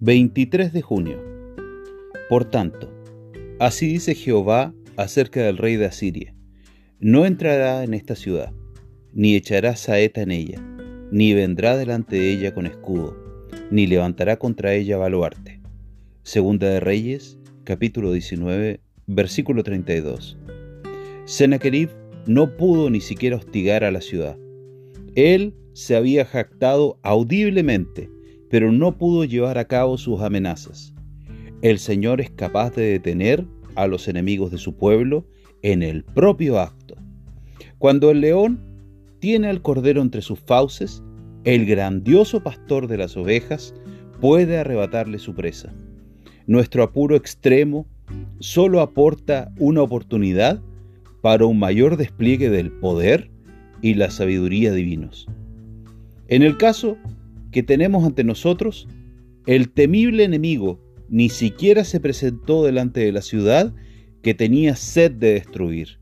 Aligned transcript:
23 0.00 0.74
de 0.74 0.82
junio. 0.82 1.18
Por 2.28 2.44
tanto, 2.44 2.92
así 3.58 3.86
dice 3.86 4.14
Jehová 4.14 4.74
acerca 4.98 5.40
del 5.40 5.56
rey 5.56 5.76
de 5.76 5.86
Asiria. 5.86 6.34
No 7.00 7.24
entrará 7.24 7.82
en 7.82 7.94
esta 7.94 8.14
ciudad, 8.14 8.52
ni 9.14 9.36
echará 9.36 9.74
saeta 9.74 10.20
en 10.20 10.32
ella, 10.32 10.60
ni 11.10 11.32
vendrá 11.32 11.78
delante 11.78 12.16
de 12.16 12.30
ella 12.30 12.52
con 12.52 12.66
escudo, 12.66 13.16
ni 13.70 13.86
levantará 13.86 14.36
contra 14.38 14.74
ella 14.74 14.98
baluarte. 14.98 15.62
Segunda 16.24 16.68
de 16.68 16.80
Reyes, 16.80 17.38
capítulo 17.64 18.12
19, 18.12 18.80
versículo 19.06 19.62
32. 19.62 20.36
Sennacherib 21.24 21.88
no 22.26 22.54
pudo 22.58 22.90
ni 22.90 23.00
siquiera 23.00 23.36
hostigar 23.36 23.82
a 23.82 23.90
la 23.90 24.02
ciudad. 24.02 24.36
Él 25.14 25.54
se 25.72 25.96
había 25.96 26.26
jactado 26.26 26.98
audiblemente 27.02 28.10
pero 28.50 28.72
no 28.72 28.96
pudo 28.98 29.24
llevar 29.24 29.58
a 29.58 29.66
cabo 29.66 29.98
sus 29.98 30.20
amenazas. 30.20 30.94
El 31.62 31.78
Señor 31.78 32.20
es 32.20 32.30
capaz 32.30 32.74
de 32.74 32.84
detener 32.84 33.46
a 33.74 33.86
los 33.86 34.08
enemigos 34.08 34.50
de 34.50 34.58
su 34.58 34.76
pueblo 34.76 35.26
en 35.62 35.82
el 35.82 36.04
propio 36.04 36.60
acto. 36.60 36.96
Cuando 37.78 38.10
el 38.10 38.20
león 38.20 38.60
tiene 39.18 39.48
al 39.48 39.62
cordero 39.62 40.02
entre 40.02 40.22
sus 40.22 40.38
fauces, 40.40 41.02
el 41.44 41.66
grandioso 41.66 42.42
pastor 42.42 42.88
de 42.88 42.98
las 42.98 43.16
ovejas 43.16 43.74
puede 44.20 44.58
arrebatarle 44.58 45.18
su 45.18 45.34
presa. 45.34 45.72
Nuestro 46.46 46.82
apuro 46.82 47.16
extremo 47.16 47.86
solo 48.38 48.80
aporta 48.80 49.52
una 49.58 49.82
oportunidad 49.82 50.60
para 51.22 51.46
un 51.46 51.58
mayor 51.58 51.96
despliegue 51.96 52.50
del 52.50 52.70
poder 52.70 53.30
y 53.82 53.94
la 53.94 54.10
sabiduría 54.10 54.72
divinos. 54.72 55.26
En 56.28 56.42
el 56.42 56.56
caso 56.56 56.96
que 57.56 57.62
tenemos 57.62 58.04
ante 58.04 58.22
nosotros, 58.22 58.86
el 59.46 59.70
temible 59.70 60.24
enemigo 60.24 60.78
ni 61.08 61.30
siquiera 61.30 61.84
se 61.84 62.00
presentó 62.00 62.62
delante 62.62 63.00
de 63.00 63.12
la 63.12 63.22
ciudad 63.22 63.74
que 64.20 64.34
tenía 64.34 64.76
sed 64.76 65.12
de 65.12 65.32
destruir. 65.32 65.98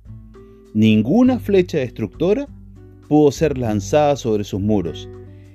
Ninguna 0.75 1.38
flecha 1.38 1.78
destructora 1.78 2.48
pudo 3.06 3.30
ser 3.30 3.56
lanzada 3.56 4.16
sobre 4.16 4.42
sus 4.42 4.60
muros, 4.60 5.08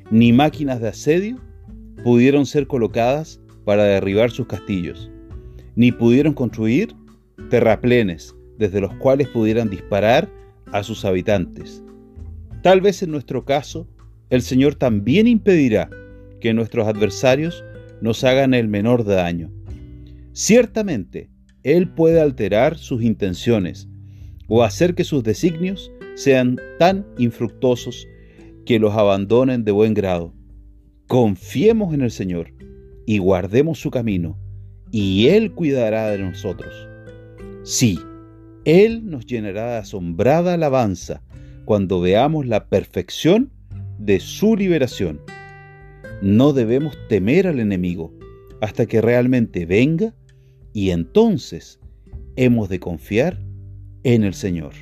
ni 0.10 0.32
máquinas 0.32 0.80
de 0.80 0.88
asedio 0.88 1.38
pudieron 2.02 2.46
ser 2.46 2.66
colocadas 2.66 3.42
para 3.66 3.84
derribar 3.84 4.32
sus 4.32 4.48
castillos, 4.48 5.12
ni 5.76 5.92
pudieron 5.92 6.34
construir 6.34 6.96
terraplenes 7.50 8.34
desde 8.58 8.80
los 8.80 8.94
cuales 9.00 9.28
pudieran 9.28 9.70
disparar 9.70 10.32
a 10.72 10.82
sus 10.82 11.04
habitantes. 11.04 11.84
Tal 12.64 12.80
vez 12.80 13.04
en 13.04 13.12
nuestro 13.12 13.44
caso 13.44 13.86
el 14.30 14.42
Señor 14.42 14.76
también 14.76 15.28
impedirá 15.28 15.90
que 16.40 16.54
nuestros 16.54 16.88
adversarios 16.88 17.64
nos 18.02 18.24
hagan 18.24 18.54
el 18.54 18.68
menor 18.68 19.04
daño. 19.04 19.52
Ciertamente, 20.34 21.30
Él 21.64 21.90
puede 21.90 22.22
alterar 22.22 22.78
sus 22.78 23.04
intenciones 23.04 23.90
o 24.48 24.64
hacer 24.64 24.96
que 24.96 25.04
sus 25.04 25.24
designios 25.24 25.92
sean 26.16 26.58
tan 26.78 27.06
infructuosos 27.18 28.08
que 28.66 28.80
los 28.80 28.94
abandonen 28.94 29.64
de 29.64 29.72
buen 29.72 29.94
grado. 29.94 30.34
Confiemos 31.08 31.94
en 31.94 32.02
el 32.02 32.12
Señor 32.12 32.54
y 33.06 33.18
guardemos 33.18 33.80
su 33.80 33.90
camino, 33.90 34.38
y 34.92 35.28
Él 35.28 35.54
cuidará 35.54 36.10
de 36.10 36.20
nosotros. 36.20 36.88
Sí, 37.64 38.00
Él 38.66 39.10
nos 39.10 39.26
llenará 39.26 39.72
de 39.72 39.78
asombrada 39.78 40.54
alabanza 40.54 41.24
cuando 41.66 42.02
veamos 42.02 42.46
la 42.46 42.68
perfección 42.68 43.52
de 44.00 44.20
su 44.20 44.56
liberación. 44.56 45.22
No 46.22 46.54
debemos 46.54 46.98
temer 47.08 47.48
al 47.48 47.60
enemigo 47.60 48.12
hasta 48.62 48.86
que 48.86 49.02
realmente 49.02 49.66
venga 49.66 50.16
y 50.74 50.90
entonces 50.90 51.80
hemos 52.36 52.70
de 52.70 52.80
confiar 52.80 53.40
en 54.04 54.24
el 54.24 54.34
Señor. 54.34 54.74